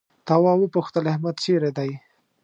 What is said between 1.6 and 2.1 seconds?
دی؟